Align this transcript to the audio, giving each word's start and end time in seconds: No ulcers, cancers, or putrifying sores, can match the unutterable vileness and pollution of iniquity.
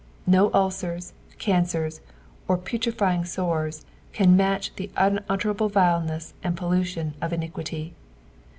No 0.25 0.51
ulcers, 0.51 1.13
cancers, 1.37 2.01
or 2.47 2.57
putrifying 2.57 3.23
sores, 3.23 3.85
can 4.13 4.35
match 4.35 4.73
the 4.75 4.89
unutterable 4.97 5.69
vileness 5.69 6.33
and 6.41 6.57
pollution 6.57 7.13
of 7.21 7.31
iniquity. 7.31 7.93